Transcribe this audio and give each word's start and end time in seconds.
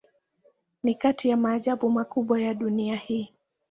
Ni 0.83 0.95
kati 0.95 1.29
ya 1.29 1.37
maajabu 1.37 1.89
makubwa 1.91 2.41
ya 2.41 2.53
dunia 2.53 2.95
hii. 2.95 3.33